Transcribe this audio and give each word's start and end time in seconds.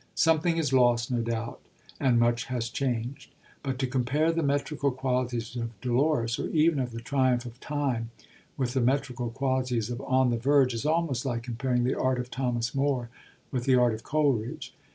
Something 0.15 0.57
is 0.57 0.73
lost, 0.73 1.11
no 1.11 1.21
doubt, 1.21 1.59
and 1.99 2.19
much 2.19 2.45
has 2.45 2.69
changed. 2.69 3.35
But 3.61 3.77
to 3.77 3.85
compare 3.85 4.31
the 4.31 4.41
metrical 4.41 4.89
qualities 4.89 5.55
of 5.55 5.79
Dolores 5.79 6.39
or 6.39 6.47
even 6.47 6.79
of 6.79 6.89
The 6.89 7.01
Triumph 7.01 7.45
of 7.45 7.59
Time 7.59 8.09
with 8.57 8.73
the 8.73 8.81
metrical 8.81 9.29
qualities 9.29 9.91
of 9.91 10.01
On 10.01 10.31
the 10.31 10.37
Verge 10.37 10.73
is 10.73 10.87
almost 10.87 11.23
like 11.23 11.43
comparing 11.43 11.83
the 11.83 11.93
art 11.93 12.17
of 12.19 12.31
Thomas 12.31 12.73
Moore 12.73 13.09
with 13.51 13.65
the 13.65 13.75
art 13.75 13.93
of 13.93 14.01
Coleridge. 14.01 14.73